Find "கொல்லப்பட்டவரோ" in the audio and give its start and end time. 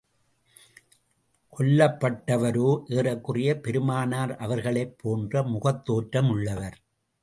1.57-2.83